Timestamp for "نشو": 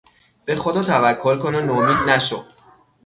2.09-2.43